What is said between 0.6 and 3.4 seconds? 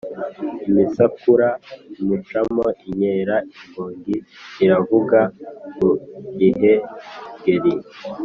Imisakura imucamo inkera,